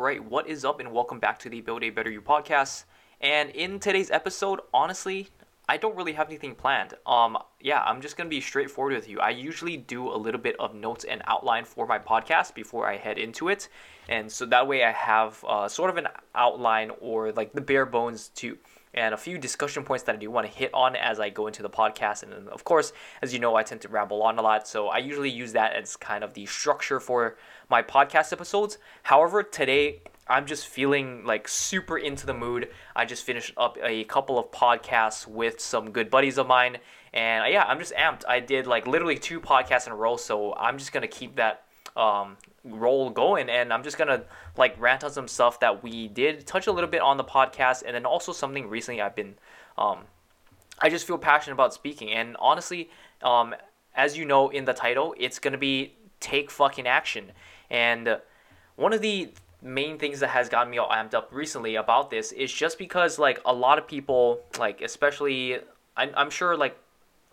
right, 0.00 0.24
what 0.24 0.48
is 0.48 0.64
up, 0.64 0.80
and 0.80 0.92
welcome 0.92 1.18
back 1.18 1.38
to 1.38 1.50
the 1.50 1.60
Build 1.60 1.82
a 1.82 1.90
Better 1.90 2.10
You 2.10 2.22
podcast. 2.22 2.84
And 3.20 3.50
in 3.50 3.78
today's 3.78 4.10
episode, 4.10 4.60
honestly, 4.72 5.28
I 5.68 5.76
don't 5.76 5.94
really 5.94 6.14
have 6.14 6.28
anything 6.28 6.54
planned. 6.54 6.94
Um, 7.06 7.36
yeah, 7.60 7.82
I'm 7.82 8.00
just 8.00 8.16
gonna 8.16 8.30
be 8.30 8.40
straightforward 8.40 8.94
with 8.94 9.10
you. 9.10 9.20
I 9.20 9.28
usually 9.28 9.76
do 9.76 10.08
a 10.08 10.16
little 10.16 10.40
bit 10.40 10.56
of 10.58 10.74
notes 10.74 11.04
and 11.04 11.20
outline 11.26 11.66
for 11.66 11.86
my 11.86 11.98
podcast 11.98 12.54
before 12.54 12.88
I 12.88 12.96
head 12.96 13.18
into 13.18 13.50
it, 13.50 13.68
and 14.08 14.32
so 14.32 14.46
that 14.46 14.66
way 14.66 14.84
I 14.84 14.92
have 14.92 15.44
uh, 15.46 15.68
sort 15.68 15.90
of 15.90 15.98
an 15.98 16.08
outline 16.34 16.92
or 17.00 17.32
like 17.32 17.52
the 17.52 17.60
bare 17.60 17.84
bones 17.84 18.28
to 18.36 18.56
and 18.94 19.14
a 19.14 19.16
few 19.16 19.38
discussion 19.38 19.84
points 19.84 20.04
that 20.04 20.16
I 20.16 20.18
do 20.18 20.30
want 20.30 20.46
to 20.46 20.52
hit 20.52 20.72
on 20.74 20.96
as 20.96 21.20
I 21.20 21.30
go 21.30 21.46
into 21.46 21.62
the 21.62 21.70
podcast. 21.70 22.22
And 22.22 22.48
of 22.48 22.64
course, 22.64 22.92
as 23.22 23.32
you 23.32 23.38
know, 23.38 23.54
I 23.54 23.62
tend 23.62 23.80
to 23.82 23.88
ramble 23.88 24.22
on 24.22 24.38
a 24.38 24.42
lot, 24.42 24.66
so 24.66 24.88
I 24.88 24.98
usually 24.98 25.30
use 25.30 25.52
that 25.52 25.74
as 25.74 25.96
kind 25.96 26.24
of 26.24 26.34
the 26.34 26.46
structure 26.46 27.00
for 27.00 27.36
my 27.68 27.82
podcast 27.82 28.32
episodes. 28.32 28.78
However, 29.02 29.42
today 29.42 30.02
I'm 30.28 30.46
just 30.46 30.66
feeling 30.66 31.24
like 31.24 31.48
super 31.48 31.98
into 31.98 32.26
the 32.26 32.34
mood. 32.34 32.70
I 32.94 33.04
just 33.04 33.24
finished 33.24 33.52
up 33.56 33.78
a 33.82 34.04
couple 34.04 34.38
of 34.38 34.50
podcasts 34.50 35.26
with 35.26 35.60
some 35.60 35.90
good 35.90 36.10
buddies 36.10 36.38
of 36.38 36.46
mine, 36.46 36.78
and 37.12 37.52
yeah, 37.52 37.64
I'm 37.64 37.78
just 37.78 37.94
amped. 37.94 38.22
I 38.28 38.40
did 38.40 38.66
like 38.66 38.86
literally 38.86 39.18
two 39.18 39.40
podcasts 39.40 39.86
in 39.86 39.92
a 39.92 39.96
row, 39.96 40.16
so 40.16 40.54
I'm 40.54 40.78
just 40.78 40.92
gonna 40.92 41.08
keep 41.08 41.36
that 41.36 41.64
um, 41.96 42.36
roll 42.64 43.10
going. 43.10 43.48
And 43.48 43.72
i'm 43.72 43.82
just 43.82 43.98
gonna 43.98 44.24
like 44.56 44.80
rant 44.80 45.04
on 45.04 45.10
some 45.10 45.28
stuff 45.28 45.60
that 45.60 45.82
we 45.82 46.08
did 46.08 46.46
touch 46.46 46.66
a 46.66 46.72
little 46.72 46.90
bit 46.90 47.00
on 47.00 47.16
the 47.16 47.24
podcast 47.24 47.82
and 47.84 47.94
then 47.94 48.04
also 48.04 48.32
something 48.32 48.68
recently 48.68 49.00
i've 49.00 49.16
been 49.16 49.34
um, 49.78 50.00
i 50.80 50.88
just 50.88 51.06
feel 51.06 51.18
passionate 51.18 51.54
about 51.54 51.74
speaking. 51.74 52.10
And 52.10 52.36
honestly 52.38 52.90
um, 53.22 53.54
as 53.94 54.16
you 54.16 54.24
know 54.24 54.48
in 54.48 54.64
the 54.64 54.74
title 54.74 55.14
it's 55.18 55.38
gonna 55.38 55.58
be 55.58 55.94
take 56.20 56.50
fucking 56.50 56.86
action. 56.86 57.32
And 57.70 58.18
one 58.76 58.92
of 58.92 59.00
the 59.00 59.30
main 59.62 59.98
things 59.98 60.20
that 60.20 60.28
has 60.28 60.48
gotten 60.48 60.70
me 60.70 60.78
all 60.78 60.88
amped 60.88 61.14
up 61.14 61.28
recently 61.32 61.74
about 61.74 62.10
this 62.10 62.32
is 62.32 62.52
just 62.52 62.78
because 62.78 63.18
like 63.18 63.40
a 63.44 63.52
lot 63.52 63.78
of 63.78 63.86
people 63.86 64.40
like 64.58 64.80
especially 64.80 65.58
I'm, 65.96 66.10
I'm 66.16 66.30
sure 66.30 66.56
like 66.56 66.78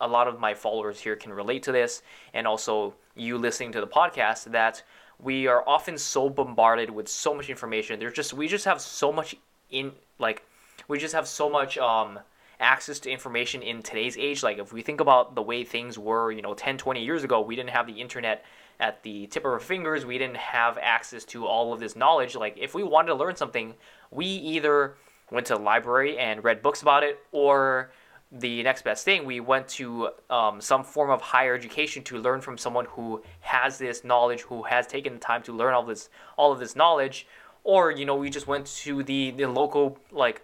a 0.00 0.08
lot 0.08 0.28
of 0.28 0.38
my 0.38 0.54
followers 0.54 1.00
here 1.00 1.16
can 1.16 1.32
relate 1.32 1.62
to 1.64 1.72
this 1.72 2.02
and 2.34 2.46
also 2.46 2.94
you 3.16 3.36
listening 3.36 3.72
to 3.72 3.80
the 3.80 3.86
podcast 3.86 4.44
that 4.52 4.82
we 5.20 5.46
are 5.46 5.64
often 5.68 5.98
so 5.98 6.28
bombarded 6.30 6.90
with 6.90 7.08
so 7.08 7.34
much 7.34 7.50
information. 7.50 7.98
There's 7.98 8.12
just 8.12 8.32
we 8.32 8.46
just 8.46 8.64
have 8.64 8.80
so 8.80 9.12
much 9.12 9.34
in 9.70 9.92
like 10.18 10.44
we 10.86 10.98
just 10.98 11.14
have 11.14 11.26
so 11.26 11.50
much 11.50 11.76
um 11.78 12.20
access 12.60 12.98
to 13.00 13.10
information 13.10 13.62
in 13.62 13.82
today's 13.82 14.16
age. 14.16 14.42
Like 14.42 14.58
if 14.58 14.72
we 14.72 14.82
think 14.82 15.00
about 15.00 15.34
the 15.34 15.42
way 15.42 15.64
things 15.64 15.98
were, 15.98 16.32
you 16.32 16.42
know, 16.42 16.54
10, 16.54 16.76
20 16.78 17.04
years 17.04 17.24
ago, 17.24 17.40
we 17.40 17.54
didn't 17.54 17.70
have 17.70 17.86
the 17.86 18.00
internet 18.00 18.44
at 18.80 19.02
the 19.02 19.26
tip 19.28 19.44
of 19.44 19.52
our 19.52 19.60
fingers. 19.60 20.06
We 20.06 20.18
didn't 20.18 20.36
have 20.36 20.78
access 20.80 21.24
to 21.26 21.46
all 21.46 21.72
of 21.72 21.80
this 21.80 21.96
knowledge. 21.96 22.34
Like 22.34 22.56
if 22.58 22.74
we 22.74 22.82
wanted 22.82 23.08
to 23.08 23.14
learn 23.14 23.36
something, 23.36 23.74
we 24.10 24.26
either 24.26 24.94
went 25.30 25.46
to 25.48 25.54
the 25.54 25.60
library 25.60 26.18
and 26.18 26.42
read 26.42 26.62
books 26.62 26.82
about 26.82 27.02
it 27.02 27.18
or 27.32 27.90
the 28.30 28.62
next 28.62 28.82
best 28.82 29.04
thing, 29.04 29.24
we 29.24 29.40
went 29.40 29.68
to 29.68 30.10
um, 30.28 30.60
some 30.60 30.84
form 30.84 31.10
of 31.10 31.20
higher 31.20 31.54
education 31.54 32.02
to 32.04 32.18
learn 32.18 32.40
from 32.40 32.58
someone 32.58 32.84
who 32.84 33.22
has 33.40 33.78
this 33.78 34.04
knowledge, 34.04 34.42
who 34.42 34.64
has 34.64 34.86
taken 34.86 35.14
the 35.14 35.18
time 35.18 35.42
to 35.44 35.52
learn 35.52 35.72
all 35.72 35.84
this 35.84 36.10
all 36.36 36.52
of 36.52 36.58
this 36.58 36.76
knowledge, 36.76 37.26
or 37.64 37.90
you 37.90 38.04
know 38.04 38.16
we 38.16 38.28
just 38.28 38.46
went 38.46 38.66
to 38.66 39.02
the 39.02 39.30
the 39.30 39.46
local 39.46 39.98
like 40.10 40.42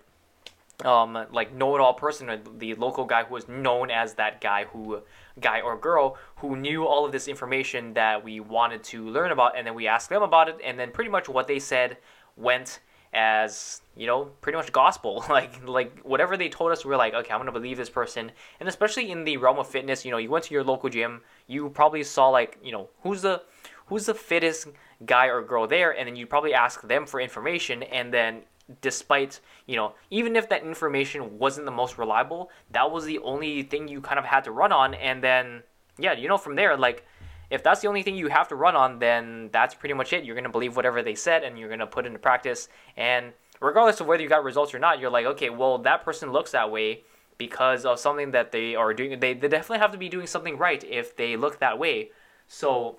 um, 0.85 1.27
like 1.31 1.55
know-it-all 1.55 1.95
person, 1.95 2.41
the 2.59 2.75
local 2.75 3.05
guy 3.05 3.23
who 3.23 3.35
was 3.35 3.49
known 3.49 3.91
as 3.91 4.15
that 4.15 4.41
guy 4.41 4.65
who 4.65 5.03
guy 5.41 5.61
or 5.61 5.77
girl 5.77 6.17
who 6.37 6.57
knew 6.57 6.87
all 6.87 7.05
of 7.05 7.12
this 7.12 7.29
information 7.29 7.95
that 7.95 8.25
we 8.25 8.41
wanted 8.41 8.83
to 8.85 9.07
learn 9.09 9.31
about, 9.31 9.57
and 9.57 9.67
then 9.67 9.75
we 9.75 9.87
asked 9.87 10.09
them 10.09 10.23
about 10.23 10.49
it, 10.49 10.59
and 10.65 10.79
then 10.79 10.91
pretty 10.91 11.11
much 11.11 11.29
what 11.29 11.47
they 11.47 11.59
said 11.59 11.99
went 12.37 12.81
as 13.15 13.81
you 13.97 14.07
know 14.07 14.25
pretty 14.41 14.57
much 14.57 14.73
gospel. 14.73 15.25
Like 15.34 15.67
like 15.67 16.01
whatever 16.01 16.37
they 16.37 16.48
told 16.48 16.73
us 16.73 16.84
we 16.84 16.93
are 16.93 16.97
like 16.97 17.15
okay 17.15 17.33
i'm 17.33 17.41
gonna 17.41 17.53
believe 17.53 17.77
this 17.77 17.91
person. 17.91 18.31
And 18.61 18.69
especially 18.69 19.11
in 19.11 19.25
the 19.25 19.37
realm 19.37 19.59
of 19.59 19.67
fitness 19.67 20.05
you 20.05 20.11
know 20.11 20.19
you 20.19 20.31
went 20.31 20.44
to 20.47 20.55
your 20.55 20.65
local 20.65 20.91
gym 20.91 21.22
you 21.47 21.71
probably 21.71 22.03
saw 22.03 22.28
like 22.28 22.59
you 22.62 22.72
know 22.72 22.88
who's 23.03 23.22
the 23.22 23.43
who's 23.87 24.06
the 24.06 24.15
fittest 24.15 24.69
guy 25.06 25.27
or 25.27 25.43
girl 25.43 25.66
there 25.66 25.97
and 25.97 26.09
then 26.09 26.16
you 26.16 26.27
probably 26.27 26.55
ask 26.55 26.83
them 26.83 27.06
for 27.06 27.21
information 27.21 27.83
and 27.84 28.12
then 28.12 28.43
despite 28.81 29.41
you 29.67 29.77
know 29.77 29.93
even 30.11 30.37
if 30.37 30.49
that 30.49 30.62
information 30.62 31.38
wasn't 31.38 31.65
the 31.65 31.72
most 31.72 31.99
reliable 31.99 32.50
that 32.71 32.91
was 32.91 33.05
the 33.05 33.19
only 33.19 33.62
thing 33.62 33.88
you 33.88 34.00
kind 34.00 34.19
of 34.19 34.25
had 34.25 34.43
to 34.43 34.50
run 34.50 34.72
on 34.72 34.94
and 34.94 35.22
then 35.22 35.62
yeah 35.99 36.12
you 36.12 36.28
know 36.28 36.38
from 36.38 36.55
there 36.55 36.77
like 36.77 37.05
if 37.50 37.62
that's 37.62 37.81
the 37.81 37.88
only 37.88 38.03
thing 38.03 38.16
you 38.16 38.28
have 38.28 38.49
to 38.49 38.56
run 38.56 38.77
on, 38.77 38.99
then 38.99 39.50
that's 39.53 39.75
pretty 39.75 39.94
much 39.94 40.12
it. 40.12 40.25
You're 40.25 40.34
going 40.34 40.44
to 40.44 40.50
believe 40.50 40.77
whatever 40.77 41.03
they 41.03 41.15
said 41.15 41.44
and 41.44 41.59
you're 41.59 41.69
going 41.69 41.81
to 41.81 41.87
put 41.87 42.06
into 42.06 42.19
practice. 42.19 42.69
And 42.97 43.32
regardless 43.60 44.00
of 44.00 44.06
whether 44.06 44.22
you 44.22 44.28
got 44.28 44.44
results 44.44 44.75
or 44.75 44.78
not, 44.78 44.99
you're 44.99 45.10
like, 45.10 45.27
okay, 45.27 45.50
well, 45.50 45.78
that 45.78 46.05
person 46.05 46.32
looks 46.32 46.53
that 46.53 46.71
way 46.71 47.03
because 47.38 47.84
of 47.84 47.99
something 47.99 48.31
that 48.31 48.53
they 48.53 48.75
are 48.75 48.94
doing. 48.94 49.21
They, 49.21 49.34
they 49.34 49.49
definitely 49.49 49.78
have 49.78 49.93
to 49.93 49.99
be 49.99 50.09
doing 50.09 50.27
something 50.27 50.56
right 50.56 50.82
if 50.84 51.16
they 51.16 51.37
look 51.37 51.59
that 51.60 51.78
way. 51.78 52.10
So, 52.47 52.97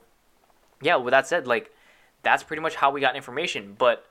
yeah, 0.82 0.96
with 0.98 1.12
that 1.12 1.28
said, 1.28 1.48
like, 1.48 1.72
that's 2.24 2.44
pretty 2.44 2.62
much 2.62 2.76
how 2.76 2.92
we 2.92 3.02
got 3.02 3.16
information. 3.16 3.76
But, 3.78 4.06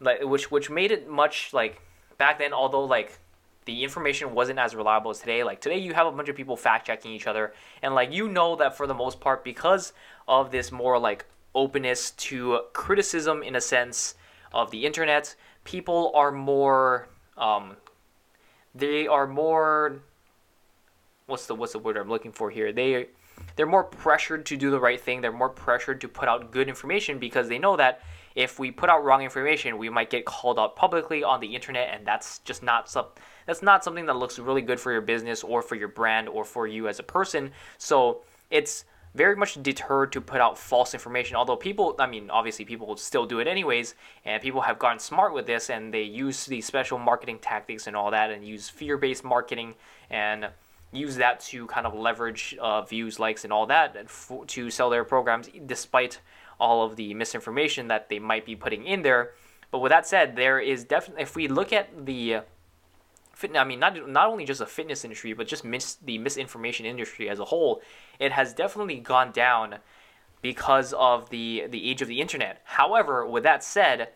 like, 0.00 0.22
which, 0.22 0.50
which 0.50 0.70
made 0.70 0.92
it 0.92 1.08
much, 1.08 1.52
like, 1.52 1.80
back 2.18 2.38
then, 2.38 2.52
although, 2.52 2.84
like, 2.84 3.18
the 3.64 3.84
information 3.84 4.34
wasn't 4.34 4.58
as 4.58 4.74
reliable 4.74 5.10
as 5.10 5.20
today. 5.20 5.44
Like 5.44 5.60
today, 5.60 5.78
you 5.78 5.94
have 5.94 6.06
a 6.06 6.12
bunch 6.12 6.28
of 6.28 6.36
people 6.36 6.56
fact 6.56 6.86
checking 6.86 7.12
each 7.12 7.26
other, 7.26 7.54
and 7.82 7.94
like 7.94 8.12
you 8.12 8.28
know 8.28 8.56
that 8.56 8.76
for 8.76 8.86
the 8.86 8.94
most 8.94 9.20
part, 9.20 9.44
because 9.44 9.92
of 10.26 10.50
this 10.50 10.72
more 10.72 10.98
like 10.98 11.24
openness 11.54 12.12
to 12.12 12.60
criticism 12.72 13.42
in 13.42 13.56
a 13.56 13.60
sense 13.60 14.14
of 14.52 14.70
the 14.70 14.84
internet, 14.84 15.34
people 15.64 16.12
are 16.14 16.32
more, 16.32 17.08
um, 17.36 17.76
they 18.74 19.06
are 19.06 19.26
more. 19.26 20.00
What's 21.26 21.46
the 21.46 21.54
what's 21.54 21.72
the 21.72 21.78
word 21.78 21.96
I'm 21.96 22.08
looking 22.08 22.32
for 22.32 22.50
here? 22.50 22.72
They 22.72 23.06
they're 23.56 23.66
more 23.66 23.84
pressured 23.84 24.46
to 24.46 24.56
do 24.56 24.70
the 24.70 24.80
right 24.80 25.00
thing. 25.00 25.20
They're 25.20 25.32
more 25.32 25.48
pressured 25.48 26.00
to 26.02 26.08
put 26.08 26.28
out 26.28 26.50
good 26.50 26.68
information 26.68 27.18
because 27.18 27.48
they 27.48 27.58
know 27.58 27.76
that 27.76 28.00
if 28.34 28.58
we 28.58 28.70
put 28.70 28.88
out 28.88 29.04
wrong 29.04 29.22
information, 29.22 29.78
we 29.78 29.88
might 29.88 30.10
get 30.10 30.24
called 30.24 30.58
out 30.58 30.76
publicly 30.76 31.22
on 31.22 31.40
the 31.40 31.54
internet, 31.54 31.94
and 31.94 32.06
that's 32.06 32.38
just 32.40 32.62
not 32.62 32.88
some, 32.88 33.06
that's 33.46 33.62
not 33.62 33.84
something 33.84 34.06
that 34.06 34.16
looks 34.16 34.38
really 34.38 34.62
good 34.62 34.80
for 34.80 34.92
your 34.92 35.00
business 35.00 35.42
or 35.42 35.62
for 35.62 35.74
your 35.74 35.88
brand 35.88 36.28
or 36.28 36.44
for 36.44 36.66
you 36.66 36.88
as 36.88 36.98
a 36.98 37.02
person. 37.02 37.50
So 37.78 38.22
it's 38.50 38.84
very 39.14 39.36
much 39.36 39.62
deterred 39.62 40.10
to 40.12 40.20
put 40.20 40.40
out 40.40 40.56
false 40.56 40.94
information. 40.94 41.36
Although 41.36 41.56
people, 41.56 41.94
I 41.98 42.06
mean, 42.06 42.30
obviously 42.30 42.64
people 42.64 42.86
will 42.86 42.96
still 42.96 43.26
do 43.26 43.40
it 43.40 43.46
anyways, 43.46 43.94
and 44.24 44.42
people 44.42 44.62
have 44.62 44.78
gotten 44.78 44.98
smart 44.98 45.34
with 45.34 45.46
this, 45.46 45.68
and 45.68 45.92
they 45.92 46.02
use 46.02 46.46
these 46.46 46.64
special 46.64 46.98
marketing 46.98 47.38
tactics 47.38 47.86
and 47.86 47.94
all 47.94 48.10
that, 48.10 48.30
and 48.30 48.42
use 48.44 48.70
fear-based 48.70 49.24
marketing 49.24 49.74
and 50.08 50.48
use 50.92 51.16
that 51.16 51.40
to 51.40 51.66
kind 51.66 51.86
of 51.86 51.94
leverage 51.94 52.56
uh, 52.60 52.82
views, 52.82 53.18
likes, 53.18 53.44
and 53.44 53.52
all 53.52 53.66
that 53.66 53.96
to 54.46 54.70
sell 54.70 54.90
their 54.90 55.04
programs, 55.04 55.48
despite 55.66 56.20
all 56.62 56.84
of 56.86 56.94
the 56.94 57.12
misinformation 57.14 57.88
that 57.88 58.08
they 58.08 58.20
might 58.20 58.46
be 58.46 58.54
putting 58.54 58.86
in 58.86 59.02
there. 59.02 59.32
But 59.72 59.80
with 59.80 59.90
that 59.90 60.06
said, 60.06 60.36
there 60.36 60.60
is 60.60 60.84
definitely, 60.84 61.22
if 61.22 61.34
we 61.34 61.48
look 61.48 61.72
at 61.72 62.06
the 62.06 62.34
uh, 62.36 62.40
fitness, 63.34 63.60
I 63.60 63.64
mean, 63.64 63.80
not 63.80 63.92
not 64.08 64.28
only 64.28 64.44
just 64.44 64.60
the 64.60 64.66
fitness 64.66 65.04
industry, 65.04 65.32
but 65.32 65.48
just 65.48 65.64
mis- 65.64 65.98
the 66.08 66.18
misinformation 66.18 66.86
industry 66.86 67.28
as 67.28 67.40
a 67.40 67.46
whole, 67.46 67.82
it 68.20 68.30
has 68.32 68.54
definitely 68.54 69.00
gone 69.00 69.32
down 69.32 69.78
because 70.40 70.92
of 70.92 71.30
the 71.30 71.66
the 71.68 71.90
age 71.90 72.00
of 72.02 72.08
the 72.08 72.20
internet. 72.20 72.60
However, 72.64 73.26
with 73.26 73.42
that 73.42 73.64
said, 73.64 74.10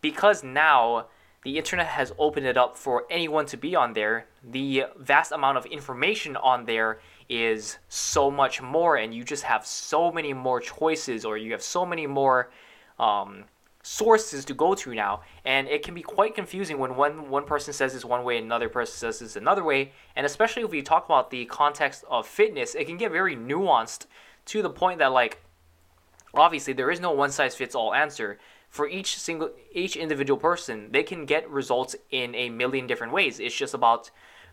because 0.00 0.42
now 0.42 1.06
the 1.44 1.58
internet 1.58 1.86
has 1.86 2.12
opened 2.18 2.46
it 2.46 2.56
up 2.56 2.76
for 2.76 3.04
anyone 3.10 3.46
to 3.46 3.56
be 3.56 3.76
on 3.76 3.92
there, 3.92 4.26
the 4.42 4.84
vast 4.96 5.30
amount 5.32 5.58
of 5.58 5.66
information 5.66 6.36
on 6.36 6.66
there 6.66 7.00
is 7.32 7.78
so 7.88 8.30
much 8.30 8.60
more, 8.60 8.96
and 8.96 9.14
you 9.14 9.24
just 9.24 9.44
have 9.44 9.64
so 9.64 10.12
many 10.12 10.34
more 10.34 10.60
choices, 10.60 11.24
or 11.24 11.38
you 11.38 11.52
have 11.52 11.62
so 11.62 11.86
many 11.86 12.06
more 12.06 12.50
um, 12.98 13.44
sources 13.82 14.44
to 14.44 14.52
go 14.52 14.74
to 14.74 14.94
now. 14.94 15.22
And 15.46 15.66
it 15.66 15.82
can 15.82 15.94
be 15.94 16.02
quite 16.02 16.34
confusing 16.34 16.78
when 16.78 16.94
one, 16.94 17.30
one 17.30 17.46
person 17.46 17.72
says 17.72 17.94
this 17.94 18.04
one 18.04 18.22
way, 18.22 18.36
another 18.36 18.68
person 18.68 18.94
says 18.94 19.20
this 19.20 19.34
another 19.34 19.64
way. 19.64 19.92
And 20.14 20.26
especially 20.26 20.62
if 20.62 20.70
we 20.70 20.82
talk 20.82 21.06
about 21.06 21.30
the 21.30 21.46
context 21.46 22.04
of 22.10 22.26
fitness, 22.26 22.74
it 22.74 22.86
can 22.86 22.98
get 22.98 23.10
very 23.10 23.34
nuanced 23.34 24.04
to 24.46 24.60
the 24.60 24.70
point 24.70 24.98
that, 24.98 25.12
like, 25.12 25.42
obviously, 26.34 26.74
there 26.74 26.90
is 26.90 27.00
no 27.00 27.12
one 27.12 27.30
size 27.30 27.54
fits 27.54 27.74
all 27.74 27.94
answer 27.94 28.38
for 28.68 28.88
each 28.88 29.18
single 29.18 29.50
each 29.72 29.96
individual 29.96 30.40
person 30.40 30.88
they 30.92 31.02
can 31.02 31.26
get 31.26 31.48
results 31.50 31.94
in 32.10 32.34
a 32.34 32.48
million 32.48 32.86
different 32.86 33.12
ways 33.12 33.38
it's 33.38 33.54
just 33.54 33.74
about 33.74 34.10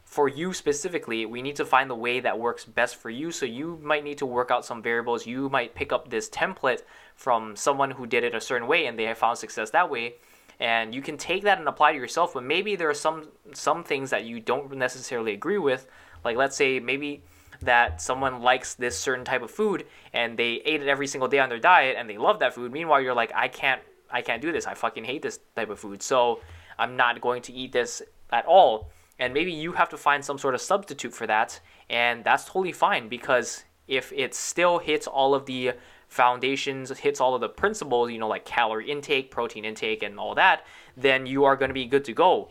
for 0.09 0.27
you 0.27 0.53
specifically, 0.53 1.27
we 1.27 1.43
need 1.43 1.55
to 1.57 1.65
find 1.65 1.87
the 1.87 1.93
way 1.93 2.19
that 2.19 2.39
works 2.39 2.65
best 2.65 2.95
for 2.95 3.11
you. 3.11 3.29
So 3.29 3.45
you 3.45 3.79
might 3.83 4.03
need 4.03 4.17
to 4.17 4.25
work 4.25 4.49
out 4.49 4.65
some 4.65 4.81
variables. 4.81 5.27
You 5.27 5.49
might 5.49 5.75
pick 5.75 5.93
up 5.93 6.09
this 6.09 6.27
template 6.31 6.81
from 7.15 7.55
someone 7.55 7.91
who 7.91 8.07
did 8.07 8.23
it 8.23 8.33
a 8.33 8.41
certain 8.41 8.67
way 8.67 8.87
and 8.87 8.97
they 8.97 9.03
have 9.03 9.19
found 9.19 9.37
success 9.37 9.69
that 9.69 9.91
way. 9.91 10.15
And 10.59 10.95
you 10.95 11.03
can 11.03 11.15
take 11.15 11.43
that 11.43 11.59
and 11.59 11.67
apply 11.67 11.91
to 11.91 11.97
yourself, 11.99 12.33
but 12.33 12.43
maybe 12.43 12.75
there 12.75 12.89
are 12.89 12.95
some 12.95 13.27
some 13.53 13.83
things 13.83 14.09
that 14.09 14.25
you 14.25 14.39
don't 14.39 14.75
necessarily 14.75 15.33
agree 15.33 15.59
with. 15.59 15.85
Like 16.25 16.37
let's 16.37 16.57
say 16.57 16.79
maybe 16.79 17.21
that 17.61 18.01
someone 18.01 18.41
likes 18.41 18.73
this 18.73 18.97
certain 18.97 19.23
type 19.23 19.43
of 19.43 19.51
food 19.51 19.85
and 20.11 20.35
they 20.39 20.53
ate 20.65 20.81
it 20.81 20.87
every 20.87 21.05
single 21.05 21.27
day 21.27 21.37
on 21.37 21.49
their 21.49 21.59
diet 21.59 21.97
and 21.99 22.09
they 22.09 22.17
love 22.17 22.39
that 22.39 22.55
food. 22.55 22.71
Meanwhile, 22.71 23.01
you're 23.01 23.13
like, 23.13 23.31
I 23.35 23.47
can't 23.47 23.81
I 24.09 24.23
can't 24.23 24.41
do 24.41 24.51
this. 24.51 24.65
I 24.65 24.73
fucking 24.73 25.03
hate 25.03 25.21
this 25.21 25.39
type 25.55 25.69
of 25.69 25.79
food. 25.79 26.01
So 26.01 26.39
I'm 26.79 26.95
not 26.95 27.21
going 27.21 27.43
to 27.43 27.53
eat 27.53 27.73
this 27.73 28.01
at 28.31 28.47
all. 28.47 28.89
And 29.19 29.33
maybe 29.33 29.51
you 29.51 29.73
have 29.73 29.89
to 29.89 29.97
find 29.97 30.23
some 30.23 30.37
sort 30.37 30.55
of 30.55 30.61
substitute 30.61 31.13
for 31.13 31.27
that. 31.27 31.59
And 31.89 32.23
that's 32.23 32.45
totally 32.45 32.71
fine 32.71 33.09
because 33.09 33.65
if 33.87 34.13
it 34.13 34.33
still 34.33 34.79
hits 34.79 35.07
all 35.07 35.35
of 35.35 35.45
the 35.45 35.73
foundations, 36.07 36.89
hits 36.97 37.19
all 37.19 37.35
of 37.35 37.41
the 37.41 37.49
principles, 37.49 38.11
you 38.11 38.17
know, 38.17 38.27
like 38.27 38.45
calorie 38.45 38.89
intake, 38.89 39.29
protein 39.29 39.65
intake, 39.65 40.03
and 40.03 40.19
all 40.19 40.35
that, 40.35 40.65
then 40.97 41.25
you 41.25 41.43
are 41.43 41.55
going 41.55 41.69
to 41.69 41.73
be 41.73 41.85
good 41.85 42.05
to 42.05 42.13
go. 42.13 42.49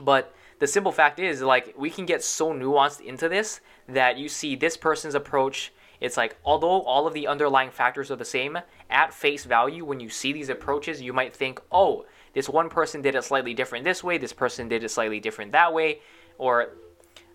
But 0.00 0.34
the 0.58 0.66
simple 0.66 0.92
fact 0.92 1.18
is, 1.18 1.42
like, 1.42 1.74
we 1.76 1.90
can 1.90 2.06
get 2.06 2.22
so 2.22 2.52
nuanced 2.52 3.00
into 3.00 3.28
this 3.28 3.60
that 3.88 4.16
you 4.16 4.28
see 4.28 4.56
this 4.56 4.76
person's 4.76 5.14
approach. 5.14 5.72
It's 6.00 6.16
like, 6.16 6.36
although 6.44 6.82
all 6.82 7.06
of 7.06 7.14
the 7.14 7.26
underlying 7.26 7.70
factors 7.70 8.10
are 8.10 8.16
the 8.16 8.24
same, 8.24 8.58
at 8.90 9.14
face 9.14 9.44
value, 9.44 9.84
when 9.84 10.00
you 10.00 10.08
see 10.08 10.32
these 10.32 10.48
approaches, 10.48 11.00
you 11.00 11.12
might 11.12 11.34
think, 11.34 11.60
oh, 11.70 12.06
this 12.34 12.48
one 12.48 12.68
person 12.68 13.02
did 13.02 13.14
it 13.14 13.24
slightly 13.24 13.54
different 13.54 13.84
this 13.84 14.02
way, 14.04 14.18
this 14.18 14.32
person 14.32 14.68
did 14.68 14.84
it 14.84 14.90
slightly 14.90 15.20
different 15.20 15.52
that 15.52 15.72
way. 15.72 16.00
Or 16.38 16.70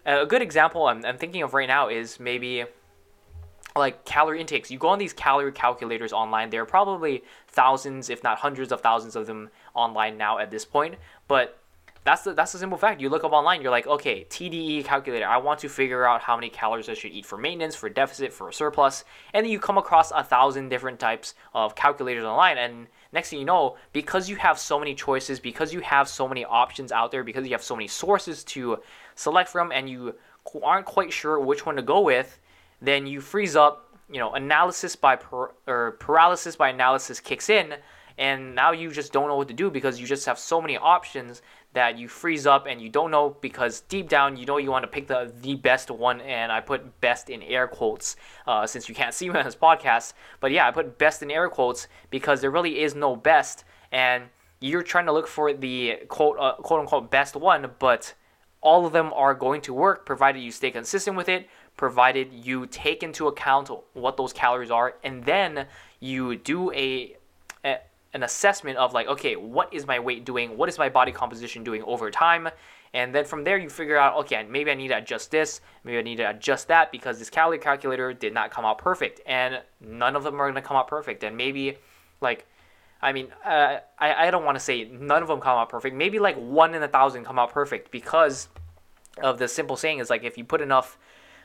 a 0.06 0.26
good 0.26 0.42
example 0.42 0.88
I'm, 0.88 1.06
I'm 1.06 1.18
thinking 1.18 1.42
of 1.42 1.54
right 1.54 1.68
now 1.68 1.90
is 1.90 2.20
maybe 2.20 2.66
like 3.76 4.04
calorie 4.06 4.42
intakes. 4.42 4.70
You 4.70 4.78
go 4.78 4.90
on 4.90 5.00
these 5.00 5.14
calorie 5.14 5.52
calculators 5.52 6.14
online. 6.14 6.50
There 6.50 6.62
are 6.62 6.66
probably 6.66 7.24
thousands, 7.48 8.10
if 8.10 8.24
not 8.24 8.40
hundreds 8.40 8.72
of 8.72 8.82
thousands 8.82 9.16
of 9.16 9.28
them 9.28 9.50
online 9.74 10.18
now 10.18 10.40
at 10.40 10.52
this 10.52 10.66
point. 10.66 10.96
But 11.28 11.60
that's 12.04 12.24
the 12.24 12.34
that's 12.34 12.54
the 12.54 12.60
simple 12.60 12.78
fact. 12.78 13.02
You 13.02 13.10
look 13.10 13.24
up 13.24 13.34
online, 13.34 13.62
you're 13.62 13.72
like, 13.72 13.88
okay, 13.88 14.26
TDEE 14.30 14.86
calculator. 14.86 15.26
I 15.26 15.38
want 15.38 15.60
to 15.60 15.70
figure 15.70 16.06
out 16.06 16.22
how 16.22 16.36
many 16.36 16.50
calories 16.50 16.90
I 16.90 16.94
should 16.94 17.12
eat 17.12 17.26
for 17.26 17.38
maintenance, 17.38 17.76
for 17.76 17.90
deficit, 17.90 18.32
for 18.34 18.50
a 18.50 18.54
surplus, 18.54 19.04
and 19.34 19.46
then 19.46 19.52
you 19.52 19.60
come 19.60 19.78
across 19.78 20.12
a 20.12 20.24
thousand 20.24 20.70
different 20.70 21.00
types 21.00 21.36
of 21.54 21.76
calculators 21.76 22.24
online. 22.24 22.58
And 22.58 22.88
next 23.12 23.30
thing 23.30 23.40
you 23.40 23.46
know, 23.46 23.78
because 23.94 24.30
you 24.30 24.38
have 24.38 24.58
so 24.58 24.80
many 24.80 24.96
choices, 24.96 25.40
because 25.40 25.74
you 25.74 25.82
have 25.82 26.08
so 26.08 26.28
many 26.28 26.46
options 26.46 26.92
out 26.92 27.12
there, 27.12 27.24
because 27.24 27.46
you 27.46 27.52
have 27.52 27.64
so 27.64 27.76
many 27.76 27.88
sources 27.88 28.44
to 28.46 28.80
select 29.16 29.50
from, 29.50 29.72
and 29.72 29.90
you 29.90 30.16
aren't 30.64 30.86
quite 30.86 31.12
sure 31.12 31.40
which 31.40 31.66
one 31.66 31.76
to 31.76 31.82
go 31.82 32.02
with, 32.02 32.40
then 32.82 33.06
you 33.08 33.22
freeze 33.22 33.56
up. 33.56 33.86
You 34.12 34.18
know, 34.18 34.34
analysis 34.34 34.96
by 34.96 35.20
or 35.68 35.92
paralysis 36.00 36.56
by 36.56 36.70
analysis 36.70 37.20
kicks 37.20 37.48
in, 37.48 37.76
and 38.18 38.56
now 38.56 38.72
you 38.72 38.90
just 38.90 39.14
don't 39.14 39.28
know 39.28 39.36
what 39.36 39.48
to 39.50 39.54
do 39.54 39.70
because 39.70 40.00
you 40.00 40.08
just 40.08 40.26
have 40.26 40.40
so 40.40 40.60
many 40.60 40.78
options 40.78 41.44
that 41.74 41.98
you 41.98 42.08
freeze 42.08 42.48
up 42.48 42.66
and 42.68 42.82
you 42.82 42.90
don't 42.90 43.12
know 43.12 43.38
because 43.42 43.82
deep 43.82 44.10
down 44.10 44.36
you 44.36 44.46
know 44.46 44.58
you 44.58 44.72
want 44.72 44.84
to 44.84 44.88
pick 44.88 45.08
the 45.08 45.32
the 45.42 45.56
best 45.56 45.92
one 45.92 46.20
and 46.22 46.52
I 46.52 46.62
put 46.62 47.00
best 47.00 47.30
in 47.30 47.42
air 47.44 47.68
quotes 47.68 48.16
uh, 48.48 48.66
since 48.66 48.90
you 48.90 48.96
can't 48.96 49.14
see 49.20 49.30
me 49.30 49.38
on 49.38 49.46
this 49.46 49.56
podcast 49.56 50.14
but 50.40 50.52
yeah 50.52 50.68
I 50.68 50.72
put 50.72 50.98
best 50.98 51.22
in 51.22 51.30
air 51.30 51.50
quotes 51.50 51.88
because 52.10 52.42
there 52.42 52.52
really 52.52 52.82
is 52.82 52.96
no 52.96 53.16
best 53.16 53.66
and 53.92 54.26
you're 54.62 54.84
trying 54.84 55.06
to 55.06 55.12
look 55.12 55.28
for 55.28 55.54
the 55.54 56.00
quote 56.08 56.38
uh, 56.40 56.54
quote 56.56 56.82
unquote 56.82 57.12
best 57.12 57.36
one 57.36 57.72
but 57.80 58.14
all 58.62 58.86
of 58.86 58.92
them 58.92 59.14
are 59.14 59.34
going 59.34 59.62
to 59.62 59.74
work 59.74 60.06
provided 60.06 60.40
you 60.40 60.52
stay 60.52 60.72
consistent 60.72 61.16
with 61.16 61.30
it 61.30 61.48
provided 61.78 62.34
you 62.34 62.66
take 62.66 63.04
into 63.04 63.28
account 63.28 63.70
what 63.94 64.18
those 64.18 64.34
calories 64.34 64.72
are 64.72 64.96
and 65.04 65.24
then 65.24 65.66
you 66.00 66.36
do 66.36 66.72
a, 66.72 66.76
a 66.76 67.19
an 68.14 68.24
assessment 68.24 68.78
of 68.78 68.94
like, 68.94 69.08
okay, 69.08 69.36
what 69.36 69.74
is 69.74 69.86
my 69.86 70.00
weight 70.00 70.26
doing? 70.26 70.58
What 70.58 70.70
is 70.70 70.78
my 70.78 70.90
body 70.90 71.12
composition 71.12 71.64
doing 71.64 71.84
over 71.84 72.10
time? 72.10 72.50
And 72.94 73.14
then 73.14 73.26
from 73.26 73.44
there, 73.44 73.58
you 73.58 73.70
figure 73.70 73.98
out, 73.98 74.16
okay, 74.22 74.44
maybe 74.50 74.72
I 74.72 74.74
need 74.74 74.88
to 74.88 74.98
adjust 74.98 75.30
this, 75.30 75.62
maybe 75.84 76.00
I 76.00 76.02
need 76.02 76.16
to 76.16 76.30
adjust 76.30 76.68
that 76.70 76.92
because 76.92 77.20
this 77.20 77.30
calorie 77.30 77.60
calculator 77.60 78.14
did 78.14 78.34
not 78.34 78.50
come 78.50 78.66
out 78.66 78.80
perfect. 78.80 79.22
And 79.28 79.62
none 79.80 80.16
of 80.16 80.24
them 80.24 80.42
are 80.42 80.46
going 80.46 80.56
to 80.56 80.68
come 80.68 80.76
out 80.78 80.88
perfect. 80.88 81.24
And 81.24 81.38
maybe, 81.38 81.78
like, 82.20 82.48
I 83.02 83.14
mean, 83.14 83.28
uh, 83.46 83.78
I, 83.98 84.28
I 84.28 84.32
don't 84.32 84.44
want 84.44 84.56
to 84.56 84.60
say 84.60 84.86
none 84.86 85.22
of 85.22 85.28
them 85.28 85.40
come 85.40 85.58
out 85.58 85.70
perfect. 85.70 85.96
Maybe 85.96 86.20
like 86.20 86.36
one 86.36 86.74
in 86.74 86.84
a 86.84 86.88
thousand 86.88 87.26
come 87.26 87.40
out 87.40 87.52
perfect 87.52 87.92
because 87.92 88.50
of 89.22 89.38
the 89.38 89.48
simple 89.48 89.78
saying 89.78 90.00
is 90.00 90.10
like 90.10 90.24
if 90.24 90.38
you 90.38 90.44
put 90.44 90.62
enough 90.62 90.98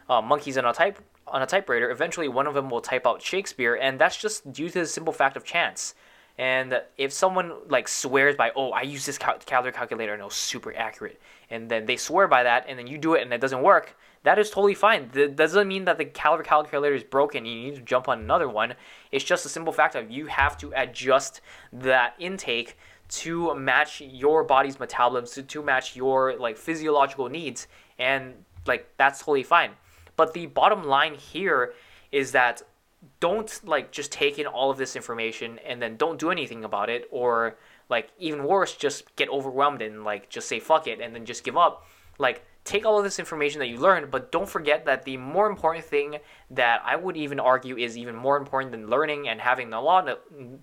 uh, 0.09 0.21
monkeys 0.21 0.59
on 0.59 0.65
a 0.65 0.73
type 0.73 0.99
on 1.27 1.43
a 1.43 1.47
typewriter, 1.47 1.91
eventually 1.91 2.29
one 2.29 2.47
of 2.47 2.55
them 2.55 2.69
will 2.69 2.81
type 2.81 3.07
out 3.07 3.23
Shakespeare, 3.23 3.77
and 3.77 3.99
that's 3.99 4.17
just 4.17 4.53
due 4.53 4.69
to 4.69 4.81
the 4.81 4.87
simple 4.87 5.13
fact 5.13 5.37
of 5.37 5.45
chance. 5.45 5.95
And 6.37 6.83
if 6.99 7.13
someone 7.13 7.53
like 7.69 7.87
swears 7.87 8.35
by, 8.35 8.51
oh, 8.57 8.71
I 8.71 8.83
use 8.83 9.07
this 9.07 9.19
cal- 9.19 9.39
calorie 9.39 9.73
calculator 9.73 10.13
and 10.13 10.21
it 10.21 10.25
was 10.25 10.35
super 10.35 10.75
accurate, 10.77 11.21
and 11.51 11.69
then 11.69 11.87
they 11.87 11.97
swear 11.97 12.27
by 12.27 12.43
that, 12.43 12.67
and 12.69 12.79
then 12.79 12.87
you 12.89 12.99
do 12.99 13.15
it 13.15 13.23
and 13.23 13.33
it 13.33 13.41
doesn't 13.41 13.63
work, 13.63 13.97
that 14.25 14.39
is 14.39 14.51
totally 14.51 14.75
fine. 14.75 15.11
That 15.13 15.37
doesn't 15.37 15.69
mean 15.69 15.85
that 15.85 15.99
the 15.99 16.07
calorie 16.07 16.45
calculator 16.45 16.95
is 16.95 17.05
broken 17.05 17.45
and 17.45 17.47
you 17.47 17.71
need 17.71 17.77
to 17.77 17.83
jump 17.83 18.09
on 18.09 18.19
another 18.19 18.49
one. 18.49 18.75
It's 19.13 19.25
just 19.25 19.47
a 19.47 19.49
simple 19.49 19.73
fact 19.73 19.95
of 19.95 20.11
you 20.11 20.27
have 20.27 20.59
to 20.59 20.73
adjust 20.75 21.41
that 21.73 22.15
intake 22.19 22.77
to 23.07 23.55
match 23.55 24.01
your 24.01 24.43
body's 24.43 24.81
metabolism, 24.81 25.45
to, 25.45 25.49
to 25.49 25.63
match 25.63 25.95
your 25.95 26.37
like 26.37 26.57
physiological 26.57 27.29
needs, 27.29 27.69
and 27.99 28.35
like 28.67 28.89
that's 28.97 29.21
totally 29.21 29.43
fine. 29.43 29.73
But 30.17 30.33
the 30.33 30.47
bottom 30.47 30.85
line 30.85 31.15
here 31.15 31.75
is 32.11 32.33
that 32.33 32.63
don't 33.21 33.61
like 33.65 33.91
just 33.91 34.13
take 34.13 34.39
in 34.39 34.47
all 34.47 34.71
of 34.71 34.79
this 34.79 34.97
information 34.97 35.59
and 35.67 35.81
then 35.81 35.97
don't 35.97 36.19
do 36.19 36.31
anything 36.31 36.65
about 36.65 36.91
it 36.91 37.09
or 37.11 37.57
like 37.89 38.11
even 38.19 38.45
worse 38.45 38.77
just 38.77 39.15
get 39.17 39.29
overwhelmed 39.29 39.83
and 39.83 40.05
like 40.05 40.29
just 40.29 40.49
say 40.49 40.61
fuck 40.61 40.87
it 40.87 41.01
and 41.01 41.15
then 41.15 41.25
just 41.25 41.45
give 41.45 41.57
up. 41.57 41.87
Like 42.19 42.45
take 42.65 42.87
all 42.87 42.99
of 42.99 43.05
this 43.05 43.19
information 43.19 43.59
that 43.59 43.69
you 43.69 43.79
learned 43.79 44.11
but 44.11 44.33
don't 44.33 44.49
forget 44.49 44.85
that 44.87 45.05
the 45.05 45.17
more 45.17 45.49
important 45.49 45.85
thing 45.85 46.17
that 46.51 46.83
i 46.85 46.97
would 46.97 47.17
even 47.17 47.39
argue 47.39 47.77
is 47.77 47.97
even 47.97 48.15
more 48.15 48.37
important 48.37 48.73
than 48.73 48.89
learning 48.89 49.29
and 49.29 49.41
having 49.41 49.71
the 49.71 49.81
lot 49.81 50.09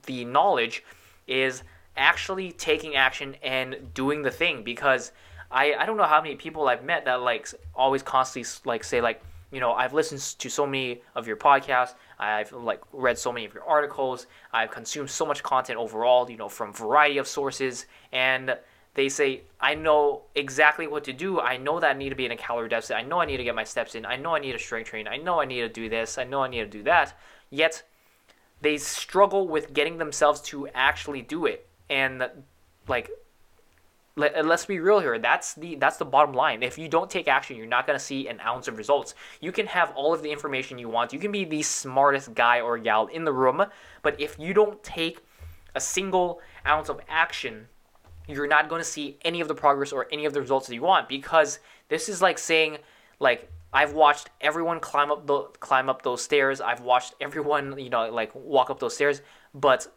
the 0.05 0.25
knowledge 0.25 0.83
is 1.27 1.63
actually 1.95 2.51
taking 2.51 2.95
action 2.95 3.35
and 3.43 3.93
doing 3.93 4.21
the 4.21 4.31
thing 4.31 4.63
because 4.63 5.11
i 5.51 5.73
i 5.73 5.85
don't 5.85 5.97
know 5.97 6.03
how 6.03 6.21
many 6.21 6.35
people 6.35 6.67
i've 6.67 6.83
met 6.83 7.05
that 7.05 7.21
like 7.21 7.47
always 7.75 8.01
constantly 8.01 8.49
like 8.65 8.83
say 8.83 8.99
like 8.99 9.21
you 9.51 9.59
know 9.59 9.73
i've 9.73 9.93
listened 9.93 10.21
to 10.39 10.49
so 10.49 10.65
many 10.65 11.01
of 11.15 11.27
your 11.27 11.37
podcasts 11.37 11.93
I've 12.21 12.51
like 12.53 12.81
read 12.93 13.17
so 13.17 13.31
many 13.31 13.45
of 13.45 13.53
your 13.53 13.63
articles. 13.63 14.27
I've 14.53 14.69
consumed 14.69 15.09
so 15.09 15.25
much 15.25 15.41
content 15.41 15.79
overall, 15.79 16.29
you 16.29 16.37
know, 16.37 16.49
from 16.49 16.71
variety 16.71 17.17
of 17.17 17.27
sources 17.27 17.87
and 18.11 18.55
they 18.93 19.09
say, 19.09 19.41
I 19.59 19.73
know 19.73 20.23
exactly 20.35 20.85
what 20.85 21.05
to 21.05 21.13
do. 21.13 21.39
I 21.39 21.57
know 21.57 21.79
that 21.79 21.95
I 21.95 21.97
need 21.97 22.09
to 22.09 22.15
be 22.15 22.25
in 22.25 22.31
a 22.31 22.37
calorie 22.37 22.69
deficit. 22.69 22.97
I 22.97 23.03
know 23.03 23.19
I 23.19 23.25
need 23.25 23.37
to 23.37 23.43
get 23.43 23.55
my 23.55 23.63
steps 23.63 23.95
in. 23.95 24.05
I 24.05 24.17
know 24.17 24.35
I 24.35 24.39
need 24.39 24.51
to 24.51 24.59
strength 24.59 24.89
train. 24.89 25.07
I 25.07 25.17
know 25.17 25.39
I 25.39 25.45
need 25.45 25.61
to 25.61 25.69
do 25.69 25.89
this. 25.89 26.17
I 26.17 26.25
know 26.25 26.43
I 26.43 26.49
need 26.49 26.59
to 26.59 26.67
do 26.67 26.83
that. 26.83 27.17
Yet 27.49 27.83
they 28.59 28.77
struggle 28.77 29.47
with 29.47 29.73
getting 29.73 29.97
themselves 29.97 30.41
to 30.41 30.67
actually 30.75 31.21
do 31.21 31.45
it. 31.45 31.67
And 31.89 32.29
like 32.87 33.09
let, 34.15 34.35
us 34.35 34.65
be 34.65 34.79
real 34.79 34.99
here 34.99 35.17
that's 35.17 35.53
the 35.53 35.75
that's 35.75 35.97
the 35.97 36.05
bottom 36.05 36.33
line. 36.33 36.63
If 36.63 36.77
you 36.77 36.87
don't 36.87 37.09
take 37.09 37.27
action 37.27 37.57
you're 37.57 37.65
not 37.65 37.87
going 37.87 37.97
to 37.97 38.03
see 38.03 38.27
an 38.27 38.39
ounce 38.41 38.67
of 38.67 38.77
results. 38.77 39.15
You 39.39 39.51
can 39.51 39.67
have 39.67 39.91
all 39.95 40.13
of 40.13 40.21
the 40.21 40.31
information 40.31 40.77
you 40.77 40.89
want. 40.89 41.13
You 41.13 41.19
can 41.19 41.31
be 41.31 41.45
the 41.45 41.61
smartest 41.61 42.33
guy 42.33 42.61
or 42.61 42.77
gal 42.77 43.07
in 43.07 43.25
the 43.25 43.33
room 43.33 43.65
but 44.01 44.19
if 44.19 44.37
you 44.39 44.53
don't 44.53 44.81
take 44.83 45.19
a 45.75 45.81
single 45.81 46.41
ounce 46.65 46.89
of 46.89 46.99
action 47.07 47.67
you're 48.27 48.47
not 48.47 48.69
going 48.69 48.79
to 48.79 48.87
see 48.87 49.17
any 49.23 49.41
of 49.41 49.47
the 49.47 49.55
progress 49.55 49.91
or 49.91 50.07
any 50.11 50.25
of 50.25 50.33
the 50.33 50.39
results 50.39 50.67
that 50.67 50.75
you 50.75 50.81
want 50.81 51.09
because 51.09 51.59
this 51.89 52.07
is 52.07 52.21
like 52.21 52.37
saying 52.37 52.77
like 53.19 53.49
I've 53.73 53.93
watched 53.93 54.29
everyone 54.41 54.79
climb 54.79 55.11
up 55.11 55.25
the 55.27 55.43
climb 55.59 55.89
up 55.89 56.01
those 56.01 56.21
stairs. 56.21 56.59
I've 56.59 56.81
watched 56.81 57.13
everyone, 57.21 57.79
you 57.79 57.89
know, 57.89 58.09
like 58.11 58.31
walk 58.35 58.69
up 58.69 58.79
those 58.79 58.95
stairs, 58.95 59.21
but 59.53 59.87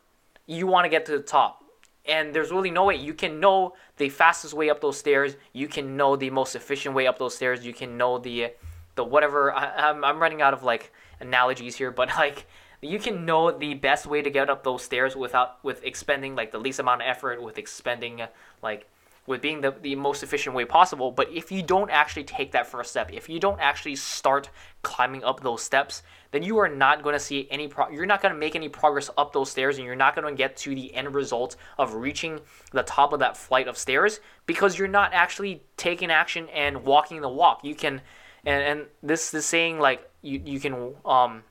you 0.47 0.67
want 0.67 0.85
to 0.85 0.89
get 0.89 1.07
to 1.07 1.13
the 1.13 1.23
top 1.23 1.64
and 2.07 2.35
there's 2.35 2.51
really 2.51 2.71
no 2.71 2.85
way. 2.85 2.97
You 2.97 3.15
can 3.15 3.41
know 3.41 3.75
the 3.97 4.09
fastest 4.09 4.55
way 4.55 4.71
up 4.71 4.81
those 4.81 4.99
stairs. 4.99 5.37
You 5.53 5.69
can 5.69 5.97
know 5.97 6.17
the 6.17 6.31
most 6.31 6.55
efficient 6.55 6.95
way 6.95 7.07
up 7.07 7.19
those 7.19 7.35
stairs. 7.35 7.65
You 7.65 7.73
can 7.73 7.97
know 7.97 8.19
the 8.19 8.53
the 8.95 9.05
whatever 9.05 9.53
I, 9.53 9.91
I'm, 9.91 10.05
I'm 10.05 10.21
running 10.21 10.43
out 10.43 10.55
of 10.55 10.63
like 10.63 10.93
analogies 11.21 11.77
here 11.77 11.91
but 12.03 12.09
like 12.11 12.47
you 12.81 12.99
can 12.99 13.25
know 13.25 13.51
the 13.51 13.75
best 13.75 14.07
way 14.07 14.21
to 14.21 14.31
get 14.31 14.51
up 14.51 14.63
those 14.63 14.83
stairs 14.83 15.17
without 15.17 15.63
with 15.65 15.83
expending 15.85 16.35
like 16.35 16.53
the 16.53 16.59
least 16.59 16.79
amount 16.79 17.03
of 17.03 17.09
effort 17.09 17.43
with 17.43 17.59
expending 17.59 18.23
like 18.63 18.89
with 19.27 19.41
being 19.41 19.61
the, 19.61 19.75
the 19.83 19.95
most 19.95 20.23
efficient 20.23 20.55
way 20.55 20.65
possible. 20.65 21.11
But 21.11 21.31
if 21.33 21.51
you 21.51 21.63
don't 21.63 21.91
actually 21.91 22.25
take 22.25 22.53
that 22.53 22.67
first 22.67 22.91
step, 22.91 23.13
if 23.13 23.29
you 23.29 23.41
don't 23.41 23.61
actually 23.61 23.97
start 23.97 24.51
climbing 24.83 25.25
up 25.25 25.41
those 25.41 25.63
steps, 25.63 26.03
then 26.31 26.43
you 26.43 26.59
are 26.59 26.69
not 26.69 27.03
going 27.03 27.15
to 27.15 27.21
see 27.21 27.49
any 27.51 27.69
pro- 27.69 27.89
you're 27.89 28.07
not 28.07 28.21
going 28.21 28.35
to 28.35 28.39
make 28.39 28.55
any 28.55 28.69
progress 28.69 29.09
up 29.17 29.33
those 29.33 29.51
stairs 29.51 29.79
and 29.79 29.87
you're 29.87 29.97
not 29.97 30.15
going 30.15 30.27
to 30.27 30.37
get 30.37 30.57
to 30.59 30.75
the 30.75 30.95
end 30.95 31.15
result 31.15 31.57
of 31.79 31.95
reaching 31.95 32.41
the 32.73 32.83
top 32.83 33.13
of 33.13 33.21
that 33.21 33.37
flight 33.37 33.69
of 33.69 33.79
stairs 33.79 34.21
because 34.47 34.79
you're 34.79 34.89
not 34.89 35.13
actually 35.15 35.63
taking 35.77 36.11
action 36.11 36.49
and 36.51 36.85
walking 36.85 37.21
the 37.21 37.29
walk. 37.29 37.65
You 37.65 37.75
can 37.75 38.01
and, 38.45 38.63
and 38.63 38.87
this 39.03 39.33
is 39.33 39.47
saying 39.47 39.79
like 39.79 40.11
you, 40.23 40.43
you 40.45 40.61
can 40.61 40.95
um 41.05 41.45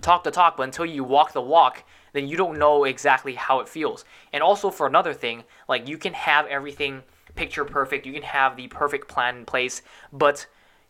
talk 0.00 0.24
the 0.24 0.30
talk, 0.30 0.56
but 0.56 0.62
until 0.64 0.86
you 0.86 1.02
walk 1.02 1.32
the 1.32 1.42
walk, 1.42 1.84
then 2.14 2.26
you 2.26 2.38
don't 2.38 2.58
know 2.58 2.84
exactly 2.84 3.34
how 3.34 3.60
it 3.60 3.68
feels. 3.68 4.06
And 4.32 4.42
also 4.42 4.70
for 4.70 4.86
another 4.86 5.12
thing, 5.12 5.44
like 5.68 5.86
you 5.86 5.98
can 5.98 6.14
have 6.14 6.46
everything 6.46 7.02
picture 7.34 7.64
perfect, 7.64 8.06
you 8.06 8.12
can 8.14 8.22
have 8.22 8.56
the 8.56 8.68
perfect 8.68 9.08
plan 9.08 9.36
in 9.36 9.44
place, 9.44 9.82
but 10.12 10.46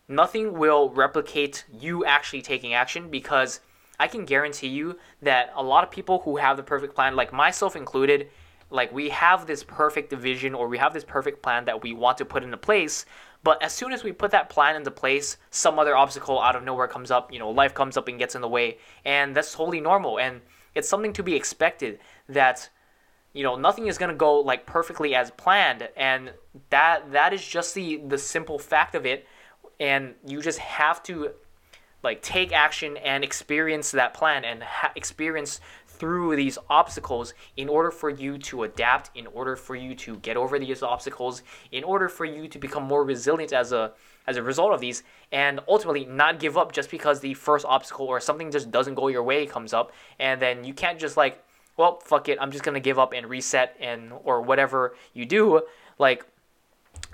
nothing 0.07 0.52
will 0.52 0.90
replicate 0.90 1.64
you 1.73 2.04
actually 2.04 2.43
taking 2.43 2.75
action 2.75 3.11
because 3.11 3.61
I 3.99 4.07
can 4.07 4.25
guarantee 4.25 4.69
you 4.69 4.99
that 5.23 5.50
a 5.57 5.62
lot 5.62 5.83
of 5.83 5.90
people 5.90 6.21
who 6.21 6.37
have 6.37 6.57
the 6.57 6.62
perfect 6.62 6.95
plan, 6.95 7.16
like 7.16 7.33
myself 7.33 7.75
included, 7.75 8.28
like 8.71 8.93
we 8.93 9.09
have 9.11 9.47
this 9.47 9.62
perfect 9.62 10.12
vision 10.12 10.54
or 10.54 10.69
we 10.69 10.78
have 10.78 10.93
this 10.93 11.04
perfect 11.04 11.43
plan 11.43 11.64
that 11.64 11.83
we 11.83 11.93
want 11.93 12.19
to 12.19 12.25
put 12.25 12.43
into 12.43 12.57
place. 12.57 13.07
But 13.43 13.62
as 13.62 13.73
soon 13.73 13.93
as 13.93 14.02
we 14.02 14.12
put 14.12 14.31
that 14.33 14.49
plan 14.50 14.75
into 14.75 14.90
place, 14.90 15.37
some 15.50 15.78
other 15.78 15.97
obstacle 15.97 16.40
out 16.40 16.57
of 16.57 16.64
nowhere 16.64 16.88
comes 16.88 17.11
up, 17.11 17.33
you 17.33 17.38
know, 17.38 17.50
life 17.50 17.73
comes 17.75 17.97
up 17.97 18.09
and 18.09 18.19
gets 18.19 18.35
in 18.35 18.40
the 18.40 18.49
way. 18.49 18.78
And 19.04 19.35
that's 19.35 19.54
totally 19.54 19.81
normal. 19.81 20.19
And 20.19 20.40
it's 20.75 20.88
something 20.88 21.12
to 21.12 21.23
be 21.23 21.35
expected 21.35 21.99
that 22.28 22.69
you 23.33 23.43
know 23.43 23.57
nothing 23.57 23.87
is 23.87 23.99
going 23.99 24.11
to 24.11 24.16
go 24.16 24.40
like 24.40 24.66
perfectly 24.66 25.14
as 25.14 25.31
planned 25.33 25.88
and 25.97 26.33
that 26.71 27.12
that 27.12 27.33
is 27.33 27.47
just 27.47 27.75
the 27.75 27.97
the 28.07 28.19
simple 28.19 28.59
fact 28.59 28.95
of 28.95 29.04
it 29.04 29.26
and 29.81 30.14
you 30.26 30.40
just 30.40 30.59
have 30.59 31.02
to 31.02 31.31
like 32.02 32.23
take 32.23 32.52
action 32.52 32.97
and 32.99 33.25
experience 33.25 33.90
that 33.90 34.14
plan 34.14 34.45
and 34.45 34.62
ha- 34.62 34.93
experience 34.95 35.61
through 35.87 36.37
these 36.37 36.59
obstacles 36.69 37.35
in 37.57 37.69
order 37.69 37.90
for 37.90 38.11
you 38.11 38.37
to 38.37 38.64
adapt 38.64 39.11
in 39.14 39.26
order 39.28 39.57
for 39.57 39.75
you 39.75 39.95
to 39.95 40.16
get 40.16 40.37
over 40.37 40.59
these 40.59 40.83
obstacles 40.83 41.43
in 41.73 41.83
order 41.85 42.09
for 42.09 42.25
you 42.25 42.47
to 42.49 42.59
become 42.59 42.83
more 42.83 43.04
resilient 43.04 43.52
as 43.52 43.73
a 43.73 43.93
as 44.26 44.37
a 44.37 44.43
result 44.43 44.73
of 44.73 44.81
these 44.81 45.02
and 45.33 45.61
ultimately 45.69 46.04
not 46.04 46.38
give 46.38 46.57
up 46.57 46.73
just 46.73 46.90
because 46.90 47.21
the 47.21 47.35
first 47.35 47.66
obstacle 47.66 48.07
or 48.07 48.21
something 48.21 48.50
just 48.50 48.71
doesn't 48.71 48.95
go 48.95 49.09
your 49.09 49.23
way 49.23 49.47
comes 49.47 49.73
up. 49.73 49.93
And 50.19 50.40
then 50.40 50.64
you 50.64 50.75
can't 50.75 50.99
just 50.99 51.16
like 51.16 51.43
well 51.76 51.99
fuck 52.04 52.28
it 52.28 52.38
i'm 52.40 52.52
just 52.52 52.62
going 52.62 52.75
to 52.75 52.81
give 52.81 53.00
up 53.00 53.12
and 53.12 53.26
reset 53.26 53.76
and 53.81 54.12
or 54.25 54.40
whatever 54.40 54.95
you 55.12 55.26
do. 55.26 55.62
Like 55.99 56.25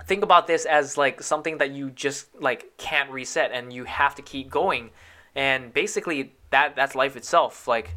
think 0.05 0.23
about 0.23 0.47
this 0.47 0.65
as 0.65 0.97
like 0.97 1.21
something 1.21 1.57
that 1.57 1.71
you 1.71 1.89
just 1.91 2.27
like 2.39 2.77
can't 2.77 3.09
reset 3.09 3.51
and 3.51 3.73
you 3.73 3.83
have 3.85 4.15
to 4.15 4.21
keep 4.21 4.49
going. 4.49 4.91
And 5.35 5.73
basically 5.73 6.33
that 6.51 6.75
that's 6.75 6.95
life 6.95 7.15
itself. 7.15 7.67
Like 7.67 7.95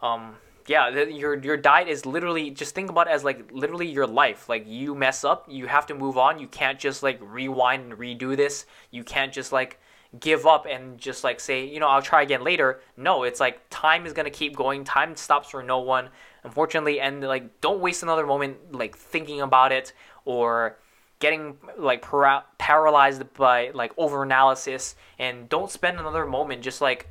um 0.00 0.36
yeah 0.66 0.88
your 0.88 1.36
your 1.36 1.56
diet 1.56 1.88
is 1.88 2.06
literally 2.06 2.50
just 2.50 2.74
think 2.74 2.90
about 2.90 3.06
it 3.06 3.10
as 3.10 3.24
like 3.24 3.50
literally 3.52 3.86
your 3.86 4.06
life. 4.06 4.48
Like 4.48 4.64
you 4.66 4.94
mess 4.94 5.24
up 5.24 5.46
you 5.48 5.66
have 5.66 5.86
to 5.86 5.94
move 5.94 6.18
on. 6.18 6.38
You 6.38 6.48
can't 6.48 6.78
just 6.78 7.02
like 7.02 7.18
rewind 7.20 7.92
and 7.92 7.98
redo 7.98 8.36
this. 8.36 8.66
You 8.90 9.04
can't 9.04 9.32
just 9.32 9.52
like 9.52 9.80
give 10.20 10.46
up 10.46 10.64
and 10.64 10.96
just 10.96 11.24
like 11.24 11.40
say 11.40 11.66
you 11.66 11.80
know 11.80 11.88
i'll 11.88 12.02
try 12.02 12.22
again 12.22 12.42
later. 12.44 12.80
No 12.96 13.24
it's 13.24 13.40
like 13.40 13.60
time 13.70 14.06
is 14.06 14.12
going 14.12 14.24
to 14.24 14.30
keep 14.30 14.56
going. 14.56 14.84
Time 14.84 15.16
stops 15.16 15.50
for 15.50 15.62
no 15.62 15.80
one. 15.80 16.08
Unfortunately 16.44 17.00
and 17.00 17.22
like 17.22 17.60
don't 17.60 17.80
waste 17.80 18.02
another 18.02 18.26
moment 18.26 18.72
like 18.72 18.96
thinking 18.96 19.40
about 19.40 19.72
it 19.72 19.92
or 20.24 20.78
getting 21.18 21.56
like 21.78 22.02
para- 22.02 22.44
paralyzed 22.58 23.22
by 23.34 23.70
like 23.70 23.92
over 23.96 24.22
analysis 24.22 24.94
and 25.18 25.48
don't 25.48 25.70
spend 25.70 25.98
another 25.98 26.26
moment 26.26 26.62
just 26.62 26.80
like 26.80 27.08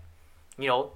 you 0.57 0.67
know 0.67 0.91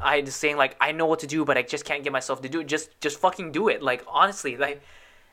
I 0.00 0.20
just 0.22 0.40
saying 0.40 0.56
like 0.56 0.76
I 0.80 0.92
know 0.92 1.06
what 1.06 1.20
to 1.20 1.26
do 1.26 1.44
but 1.44 1.58
I 1.58 1.62
just 1.62 1.84
can't 1.84 2.02
get 2.02 2.12
myself 2.12 2.42
to 2.42 2.48
do 2.48 2.60
it. 2.60 2.66
Just 2.66 3.00
just 3.00 3.18
fucking 3.18 3.52
do 3.52 3.68
it. 3.68 3.82
Like 3.82 4.04
honestly 4.08 4.56
like 4.56 4.82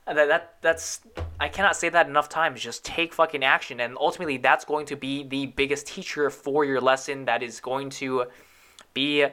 that, 0.06 0.28
that 0.28 0.56
that's 0.62 1.02
I 1.40 1.50
cannot 1.50 1.76
say 1.76 1.90
that 1.90 2.08
enough 2.08 2.30
times. 2.30 2.62
Just 2.62 2.86
take 2.86 3.14
fucking 3.14 3.44
action. 3.44 3.80
And 3.82 3.98
ultimately 3.98 4.38
that's 4.38 4.66
going 4.66 4.86
to 4.88 4.96
be 4.96 5.24
the 5.24 5.48
biggest 5.48 5.88
teacher 5.88 6.30
for 6.30 6.66
your 6.66 6.82
lesson 6.82 7.26
that 7.26 7.44
is 7.44 7.60
going 7.60 7.90
to 7.92 8.26
be 8.94 9.26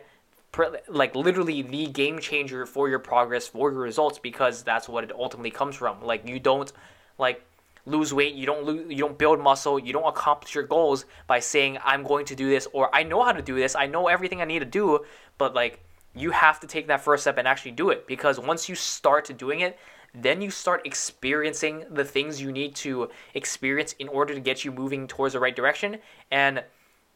like 0.89 1.17
literally 1.17 1.63
the 1.63 1.87
game 1.87 2.19
changer 2.19 2.67
for 2.67 2.89
your 2.89 3.01
progress 3.01 3.49
for 3.49 3.73
your 3.73 3.81
results 3.81 4.19
because 4.19 4.63
that's 4.63 4.89
what 4.89 5.05
it 5.05 5.13
ultimately 5.13 5.51
comes 5.51 5.77
from. 5.77 6.03
Like 6.03 6.29
you 6.29 6.39
don't 6.39 6.73
like 7.19 7.45
lose 7.87 8.15
weight, 8.15 8.35
you 8.35 8.47
don't 8.47 8.65
lose, 8.65 8.91
you 8.91 8.99
don't 8.99 9.19
build 9.19 9.41
muscle, 9.41 9.79
you 9.79 9.93
don't 9.93 10.07
accomplish 10.07 10.55
your 10.55 10.65
goals 10.65 11.05
by 11.27 11.39
saying 11.41 11.79
I'm 11.85 12.03
going 12.03 12.25
to 12.27 12.35
do 12.35 12.49
this 12.49 12.67
or 12.73 12.95
I 12.95 13.03
know 13.03 13.23
how 13.23 13.33
to 13.33 13.43
do 13.43 13.57
this, 13.57 13.75
I 13.75 13.87
know 13.87 14.09
everything 14.09 14.41
I 14.41 14.45
need 14.45 14.61
to 14.61 14.65
do, 14.65 15.05
but 15.39 15.55
like 15.55 15.81
you 16.15 16.31
have 16.31 16.61
to 16.61 16.67
take 16.67 16.87
that 16.87 17.03
first 17.03 17.25
step 17.25 17.39
and 17.39 17.47
actually 17.47 17.73
do 17.73 17.91
it 17.91 18.07
because 18.07 18.39
once 18.39 18.69
you 18.69 18.75
start 18.75 19.31
doing 19.37 19.61
it, 19.61 19.79
then 20.15 20.41
you 20.41 20.51
start 20.51 20.87
experiencing 20.87 21.85
the 21.91 22.05
things 22.05 22.41
you 22.41 22.53
need 22.53 22.75
to 22.77 23.11
experience 23.35 23.95
in 23.99 24.09
order 24.09 24.33
to 24.33 24.41
get 24.41 24.65
you 24.65 24.71
moving 24.71 25.09
towards 25.09 25.35
the 25.35 25.41
right 25.41 25.57
direction 25.57 25.99
and 26.31 26.63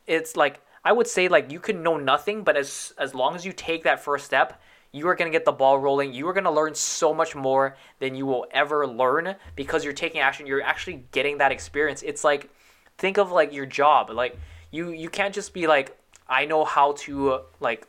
it's 0.06 0.36
like 0.36 0.60
I 0.84 0.92
would 0.92 1.06
say 1.06 1.28
like 1.28 1.52
you 1.52 1.60
can 1.60 1.82
know 1.82 1.96
nothing, 1.96 2.42
but 2.42 2.56
as 2.56 2.94
as 2.98 3.14
long 3.14 3.34
as 3.34 3.44
you 3.44 3.52
take 3.52 3.84
that 3.84 4.00
first 4.00 4.24
step, 4.24 4.60
you 4.92 5.06
are 5.08 5.14
going 5.14 5.30
to 5.30 5.36
get 5.36 5.44
the 5.44 5.52
ball 5.52 5.78
rolling. 5.78 6.12
You 6.12 6.26
are 6.28 6.32
going 6.32 6.44
to 6.44 6.50
learn 6.50 6.74
so 6.74 7.12
much 7.12 7.34
more 7.34 7.76
than 7.98 8.14
you 8.14 8.26
will 8.26 8.46
ever 8.50 8.86
learn 8.86 9.36
because 9.54 9.84
you're 9.84 9.92
taking 9.92 10.20
action. 10.20 10.46
You're 10.46 10.62
actually 10.62 11.04
getting 11.12 11.38
that 11.38 11.52
experience. 11.52 12.02
It's 12.02 12.24
like 12.24 12.50
think 12.96 13.18
of 13.18 13.30
like 13.30 13.52
your 13.52 13.66
job. 13.66 14.10
Like 14.10 14.38
you 14.70 14.90
you 14.90 15.08
can't 15.08 15.34
just 15.34 15.52
be 15.52 15.66
like 15.66 15.96
I 16.28 16.46
know 16.46 16.64
how 16.64 16.92
to 16.92 17.40
like 17.60 17.86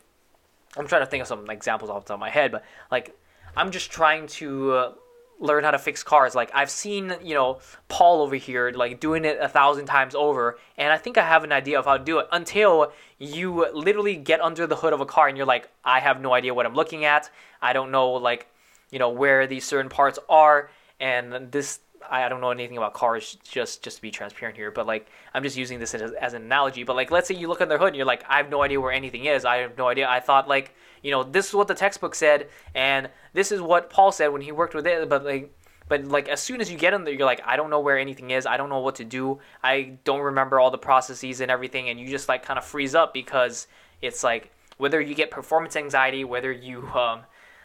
I'm 0.76 0.86
trying 0.86 1.02
to 1.02 1.06
think 1.06 1.22
of 1.22 1.28
some 1.28 1.48
examples 1.50 1.90
off 1.90 2.04
the 2.04 2.08
top 2.08 2.14
of 2.14 2.20
my 2.20 2.30
head, 2.30 2.52
but 2.52 2.64
like 2.90 3.16
I'm 3.56 3.70
just 3.70 3.90
trying 3.90 4.26
to 4.28 4.72
uh, 4.72 4.92
learn 5.40 5.64
how 5.64 5.72
to 5.72 5.78
fix 5.78 6.04
cars. 6.04 6.34
Like 6.34 6.50
I've 6.54 6.70
seen, 6.70 7.14
you 7.24 7.34
know, 7.34 7.58
Paul 7.88 8.22
over 8.22 8.36
here 8.36 8.70
like 8.70 9.00
doing 9.00 9.24
it 9.24 9.38
a 9.40 9.48
thousand 9.48 9.86
times 9.86 10.14
over, 10.14 10.58
and 10.76 10.92
I 10.92 10.98
think 10.98 11.18
I 11.18 11.26
have 11.26 11.42
an 11.42 11.50
idea 11.50 11.78
of 11.78 11.86
how 11.86 11.96
to 11.96 12.04
do 12.04 12.18
it 12.18 12.28
until 12.30 12.92
you 13.18 13.66
literally 13.72 14.16
get 14.16 14.40
under 14.40 14.66
the 14.66 14.76
hood 14.76 14.92
of 14.92 15.00
a 15.00 15.06
car 15.06 15.26
and 15.26 15.36
you're 15.36 15.46
like, 15.46 15.68
I 15.84 16.00
have 16.00 16.20
no 16.20 16.32
idea 16.32 16.54
what 16.54 16.66
I'm 16.66 16.74
looking 16.74 17.04
at. 17.04 17.30
I 17.60 17.72
don't 17.72 17.90
know 17.90 18.12
like, 18.12 18.46
you 18.90 18.98
know, 18.98 19.08
where 19.10 19.46
these 19.46 19.64
certain 19.64 19.88
parts 19.88 20.18
are, 20.28 20.70
and 21.00 21.50
this 21.50 21.80
I 22.08 22.28
don't 22.28 22.40
know 22.40 22.50
anything 22.50 22.76
about 22.76 22.94
cars, 22.94 23.36
just 23.42 23.82
just 23.82 23.96
to 23.96 24.02
be 24.02 24.10
transparent 24.10 24.56
here, 24.56 24.70
but 24.70 24.86
like 24.86 25.08
I'm 25.34 25.42
just 25.42 25.56
using 25.56 25.78
this 25.78 25.94
as, 25.94 26.12
as 26.12 26.34
an 26.34 26.42
analogy. 26.42 26.84
But 26.84 26.96
like, 26.96 27.10
let's 27.10 27.28
say 27.28 27.34
you 27.34 27.48
look 27.48 27.60
under 27.60 27.74
the 27.74 27.78
hood 27.78 27.88
and 27.88 27.96
you're 27.96 28.06
like, 28.06 28.24
I 28.28 28.36
have 28.36 28.50
no 28.50 28.62
idea 28.62 28.80
where 28.80 28.92
anything 28.92 29.26
is. 29.26 29.44
I 29.44 29.58
have 29.58 29.76
no 29.76 29.88
idea. 29.88 30.08
I 30.08 30.20
thought 30.20 30.48
like, 30.48 30.74
you 31.02 31.10
know, 31.10 31.22
this 31.22 31.48
is 31.48 31.54
what 31.54 31.68
the 31.68 31.74
textbook 31.74 32.14
said, 32.14 32.48
and 32.74 33.10
this 33.32 33.52
is 33.52 33.60
what 33.60 33.90
Paul 33.90 34.12
said 34.12 34.28
when 34.28 34.42
he 34.42 34.52
worked 34.52 34.74
with 34.74 34.86
it. 34.86 35.08
But 35.08 35.24
like, 35.24 35.52
but 35.88 36.04
like 36.04 36.28
as 36.28 36.40
soon 36.40 36.60
as 36.60 36.70
you 36.70 36.78
get 36.78 36.94
in 36.94 37.04
there, 37.04 37.14
you're 37.14 37.26
like, 37.26 37.42
I 37.44 37.56
don't 37.56 37.70
know 37.70 37.80
where 37.80 37.98
anything 37.98 38.30
is. 38.30 38.46
I 38.46 38.56
don't 38.56 38.68
know 38.68 38.80
what 38.80 38.96
to 38.96 39.04
do. 39.04 39.40
I 39.62 39.98
don't 40.04 40.20
remember 40.20 40.60
all 40.60 40.70
the 40.70 40.78
processes 40.78 41.40
and 41.40 41.50
everything, 41.50 41.88
and 41.88 41.98
you 41.98 42.08
just 42.08 42.28
like 42.28 42.44
kind 42.44 42.58
of 42.58 42.64
freeze 42.64 42.94
up 42.94 43.12
because 43.12 43.66
it's 44.02 44.24
like 44.24 44.50
whether 44.78 45.00
you 45.00 45.14
get 45.14 45.30
performance 45.30 45.76
anxiety, 45.76 46.24
whether 46.24 46.50
you 46.50 46.86
um, 46.88 47.20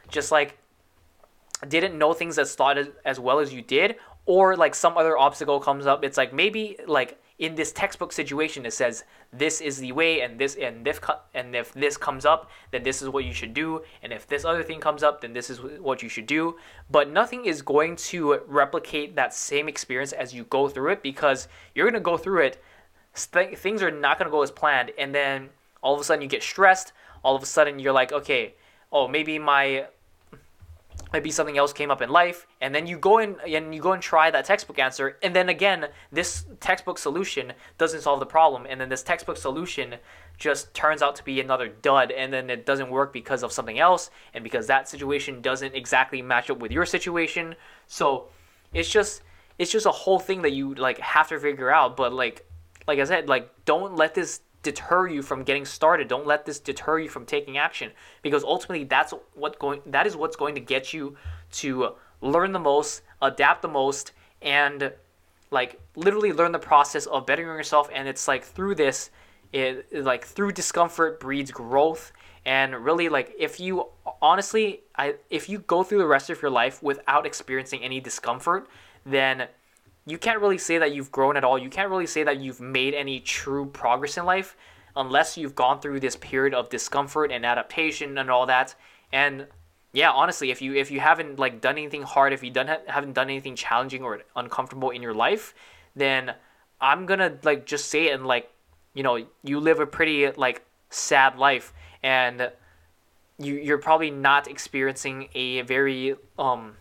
just 0.09 0.31
like 0.31 0.57
didn't 1.67 1.97
know 1.97 2.13
things 2.13 2.37
as 2.37 2.53
thought 2.55 2.77
as, 2.77 2.89
as 3.05 3.19
well 3.19 3.39
as 3.39 3.53
you 3.53 3.61
did 3.61 3.95
or 4.25 4.55
like 4.55 4.73
some 4.73 4.97
other 4.97 5.17
obstacle 5.17 5.59
comes 5.59 5.85
up 5.85 6.03
it's 6.03 6.17
like 6.17 6.33
maybe 6.33 6.77
like 6.87 7.19
in 7.37 7.55
this 7.55 7.71
textbook 7.73 8.13
situation 8.13 8.65
it 8.65 8.71
says 8.71 9.03
this 9.33 9.59
is 9.59 9.77
the 9.79 9.91
way 9.91 10.21
and 10.21 10.39
this 10.39 10.55
and 10.55 10.87
if 10.87 11.01
and 11.33 11.55
if 11.55 11.73
this 11.73 11.97
comes 11.97 12.25
up 12.25 12.49
then 12.71 12.83
this 12.83 13.01
is 13.01 13.09
what 13.09 13.25
you 13.25 13.33
should 13.33 13.53
do 13.53 13.81
and 14.01 14.13
if 14.13 14.25
this 14.27 14.45
other 14.45 14.63
thing 14.63 14.79
comes 14.79 15.03
up 15.03 15.19
then 15.21 15.33
this 15.33 15.49
is 15.49 15.59
what 15.61 16.01
you 16.01 16.09
should 16.09 16.25
do. 16.25 16.55
But 16.89 17.09
nothing 17.09 17.45
is 17.45 17.61
going 17.61 17.97
to 17.97 18.39
replicate 18.47 19.15
that 19.15 19.33
same 19.33 19.67
experience 19.67 20.13
as 20.13 20.33
you 20.33 20.45
go 20.45 20.69
through 20.69 20.91
it 20.91 21.03
because 21.03 21.47
you're 21.73 21.85
going 21.85 21.93
to 21.93 21.99
go 21.99 22.17
through 22.17 22.45
it 22.45 22.63
th- 23.33 23.57
things 23.57 23.81
are 23.83 23.91
not 23.91 24.17
going 24.17 24.27
to 24.27 24.31
go 24.31 24.41
as 24.41 24.51
planned 24.51 24.91
and 24.97 25.13
then 25.13 25.49
all 25.81 25.93
of 25.93 25.99
a 25.99 26.03
sudden 26.03 26.21
you 26.21 26.27
get 26.27 26.43
stressed 26.43 26.93
all 27.23 27.35
of 27.35 27.43
a 27.43 27.45
sudden 27.45 27.79
you're 27.79 27.93
like 27.93 28.13
okay 28.13 28.53
oh 28.93 29.07
maybe 29.07 29.37
my 29.37 29.85
maybe 31.15 31.31
something 31.31 31.57
else 31.57 31.71
came 31.71 31.89
up 31.89 32.01
in 32.01 32.09
life 32.09 32.45
and 32.59 32.75
then 32.75 32.85
you 32.85 32.97
go 32.97 33.19
in 33.19 33.37
and 33.47 33.73
you 33.73 33.81
go 33.81 33.93
and 33.93 34.01
try 34.01 34.29
that 34.29 34.43
textbook 34.43 34.77
answer 34.79 35.17
and 35.23 35.33
then 35.33 35.47
again 35.47 35.87
this 36.11 36.45
textbook 36.59 36.97
solution 36.97 37.53
doesn't 37.77 38.01
solve 38.01 38.19
the 38.19 38.25
problem 38.25 38.65
and 38.69 38.81
then 38.81 38.89
this 38.89 39.01
textbook 39.01 39.37
solution 39.37 39.95
just 40.37 40.73
turns 40.73 41.01
out 41.01 41.15
to 41.15 41.23
be 41.23 41.39
another 41.39 41.69
dud 41.69 42.11
and 42.11 42.33
then 42.33 42.49
it 42.49 42.65
doesn't 42.65 42.89
work 42.89 43.13
because 43.13 43.43
of 43.43 43.51
something 43.51 43.79
else 43.79 44.09
and 44.33 44.43
because 44.43 44.67
that 44.67 44.89
situation 44.89 45.41
doesn't 45.41 45.73
exactly 45.73 46.21
match 46.21 46.49
up 46.49 46.59
with 46.59 46.71
your 46.71 46.85
situation. 46.85 47.55
So 47.87 48.27
it's 48.73 48.89
just 48.89 49.21
it's 49.57 49.71
just 49.71 49.85
a 49.85 49.91
whole 49.91 50.19
thing 50.19 50.41
that 50.41 50.51
you 50.51 50.75
like 50.75 50.99
have 50.99 51.29
to 51.29 51.39
figure 51.39 51.71
out 51.71 51.95
but 51.95 52.11
like 52.11 52.45
like 52.87 52.99
i 52.99 53.05
said 53.05 53.29
like 53.29 53.49
don't 53.63 53.95
let 53.95 54.13
this 54.13 54.41
deter 54.65 55.07
you 55.07 55.21
from 55.21 55.43
getting 55.43 55.63
started. 55.63 56.07
Don't 56.07 56.25
let 56.25 56.45
this 56.45 56.59
deter 56.59 56.99
you 56.99 57.07
from 57.07 57.25
taking 57.25 57.57
action 57.57 57.91
because 58.23 58.43
ultimately 58.43 58.83
that's 58.83 59.13
what 59.33 59.59
going 59.59 59.81
that 59.85 60.07
is 60.07 60.15
what's 60.15 60.35
going 60.35 60.55
to 60.55 60.61
get 60.61 60.91
you 60.91 61.15
to 61.53 61.93
learn 62.21 62.51
the 62.51 62.59
most, 62.59 63.03
adapt 63.21 63.61
the 63.61 63.67
most 63.67 64.11
and 64.41 64.91
like 65.51 65.79
literally 65.95 66.33
learn 66.33 66.51
the 66.51 66.59
process 66.59 67.05
of 67.05 67.25
bettering 67.25 67.47
yourself 67.47 67.89
and 67.93 68.07
it's 68.07 68.27
like 68.27 68.43
through 68.43 68.75
this 68.75 69.11
it 69.53 70.03
like 70.03 70.25
through 70.25 70.51
discomfort 70.51 71.19
breeds 71.19 71.51
growth 71.51 72.11
and 72.45 72.75
really 72.83 73.07
like 73.07 73.33
if 73.37 73.59
you 73.59 73.87
honestly 74.21 74.81
I 74.95 75.15
if 75.29 75.47
you 75.47 75.59
go 75.59 75.83
through 75.83 75.99
the 75.99 76.07
rest 76.07 76.29
of 76.31 76.41
your 76.41 76.51
life 76.51 76.81
without 76.81 77.25
experiencing 77.25 77.83
any 77.83 77.99
discomfort 77.99 78.67
then 79.05 79.47
you 80.05 80.17
can't 80.17 80.39
really 80.39 80.57
say 80.57 80.77
that 80.77 80.93
you've 80.93 81.11
grown 81.11 81.35
at 81.35 81.43
all. 81.43 81.57
You 81.57 81.69
can't 81.69 81.89
really 81.89 82.05
say 82.05 82.23
that 82.23 82.39
you've 82.39 82.61
made 82.61 82.93
any 82.93 83.19
true 83.19 83.65
progress 83.65 84.17
in 84.17 84.25
life 84.25 84.55
unless 84.95 85.37
you've 85.37 85.55
gone 85.55 85.79
through 85.79 85.99
this 85.99 86.15
period 86.15 86.53
of 86.53 86.69
discomfort 86.69 87.31
and 87.31 87.45
adaptation 87.45 88.17
and 88.17 88.29
all 88.29 88.45
that. 88.45 88.75
And 89.11 89.47
yeah, 89.93 90.11
honestly, 90.11 90.51
if 90.51 90.61
you 90.61 90.75
if 90.75 90.91
you 90.91 90.99
haven't 90.99 91.39
like 91.39 91.61
done 91.61 91.77
anything 91.77 92.03
hard, 92.03 92.33
if 92.33 92.43
you 92.43 92.51
done 92.51 92.69
haven't 92.87 93.13
done 93.13 93.29
anything 93.29 93.55
challenging 93.55 94.03
or 94.03 94.21
uncomfortable 94.35 94.91
in 94.91 95.01
your 95.01 95.13
life, 95.13 95.55
then 95.95 96.33
I'm 96.79 97.05
gonna 97.05 97.37
like 97.43 97.65
just 97.65 97.87
say 97.87 98.07
it 98.07 98.13
and 98.13 98.27
like 98.27 98.51
you 98.93 99.03
know 99.03 99.25
you 99.43 99.59
live 99.59 99.79
a 99.79 99.87
pretty 99.87 100.29
like 100.31 100.63
sad 100.89 101.37
life 101.37 101.73
and 102.03 102.51
you 103.39 103.55
you're 103.55 103.77
probably 103.77 104.11
not 104.11 104.47
experiencing 104.47 105.29
a 105.33 105.61
very 105.61 106.15
um 106.37 106.75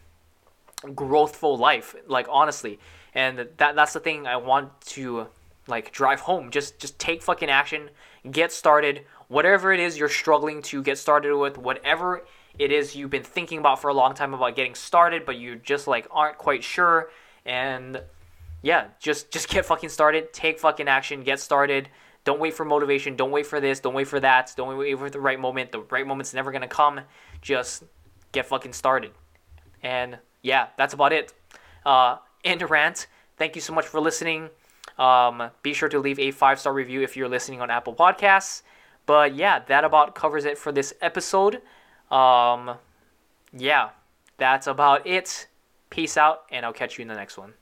growthful 0.82 1.58
life 1.58 1.94
like 2.06 2.26
honestly 2.30 2.78
and 3.14 3.38
that 3.38 3.76
that's 3.76 3.92
the 3.92 4.00
thing 4.00 4.26
i 4.26 4.36
want 4.36 4.80
to 4.80 5.28
like 5.66 5.92
drive 5.92 6.20
home. 6.20 6.50
Just 6.50 6.78
just 6.78 6.98
take 6.98 7.22
fucking 7.22 7.50
action 7.50 7.90
get 8.30 8.52
started. 8.52 9.04
Whatever 9.28 9.72
it 9.72 9.80
is 9.80 9.98
you're 9.98 10.08
struggling 10.08 10.62
to 10.62 10.82
get 10.82 10.98
started 10.98 11.36
with 11.36 11.58
whatever 11.58 12.24
it 12.58 12.70
is 12.70 12.94
you've 12.94 13.10
been 13.10 13.24
thinking 13.24 13.58
about 13.58 13.80
for 13.80 13.88
a 13.88 13.94
long 13.94 14.14
time 14.14 14.32
about 14.34 14.56
getting 14.56 14.74
started 14.74 15.26
but 15.26 15.36
you 15.36 15.56
just 15.56 15.86
like 15.86 16.06
aren't 16.10 16.38
quite 16.38 16.64
sure. 16.64 17.10
And 17.44 18.02
yeah 18.62 18.88
just 18.98 19.30
just 19.30 19.48
get 19.48 19.64
fucking 19.64 19.88
started. 19.88 20.32
Take 20.32 20.58
fucking 20.58 20.88
action. 20.88 21.22
Get 21.22 21.40
started. 21.40 21.88
Don't 22.24 22.40
wait 22.40 22.54
for 22.54 22.64
motivation. 22.64 23.16
Don't 23.16 23.30
wait 23.30 23.46
for 23.46 23.60
this. 23.60 23.80
Don't 23.80 23.94
wait 23.94 24.08
for 24.08 24.20
that. 24.20 24.52
Don't 24.56 24.76
wait 24.78 24.98
for 24.98 25.10
the 25.10 25.20
right 25.20 25.38
moment. 25.38 25.72
The 25.72 25.80
right 25.80 26.06
moment's 26.06 26.32
never 26.34 26.52
gonna 26.52 26.68
come. 26.68 27.00
Just 27.40 27.84
get 28.32 28.46
fucking 28.46 28.72
started. 28.72 29.12
And 29.82 30.18
yeah 30.42 30.68
that's 30.76 30.94
about 30.94 31.12
it. 31.12 31.32
Uh 31.86 32.16
end 32.44 32.68
rant 32.68 33.06
thank 33.36 33.54
you 33.54 33.60
so 33.60 33.72
much 33.72 33.86
for 33.86 34.00
listening. 34.00 34.48
Um, 34.98 35.50
be 35.62 35.72
sure 35.72 35.88
to 35.88 35.98
leave 35.98 36.18
a 36.18 36.30
five 36.30 36.60
star 36.60 36.72
review 36.72 37.02
if 37.02 37.16
you're 37.16 37.28
listening 37.28 37.60
on 37.60 37.70
apple 37.70 37.94
podcasts. 37.94 38.62
But 39.06 39.34
yeah 39.34 39.60
that 39.66 39.84
about 39.84 40.14
covers 40.14 40.44
it 40.44 40.58
for 40.58 40.72
this 40.72 40.94
episode. 41.00 41.62
Um, 42.10 42.76
yeah 43.52 43.90
that's 44.36 44.66
about 44.66 45.06
it. 45.06 45.48
Peace 45.90 46.16
out 46.16 46.42
and 46.50 46.66
i'll 46.66 46.72
catch 46.72 46.98
you 46.98 47.02
in 47.02 47.08
the 47.08 47.14
next 47.14 47.38
one 47.38 47.54